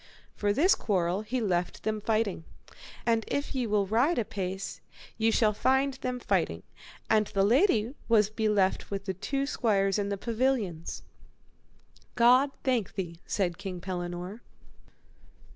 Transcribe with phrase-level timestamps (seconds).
[0.35, 2.43] For this quarrel he left them fighting.
[3.05, 4.81] And if ye will ride a pace
[5.15, 6.63] ye shall find them fighting,
[7.07, 11.03] and the lady was beleft with the two squires in the pavilions.
[12.15, 14.41] God thank thee, said King Pellinore.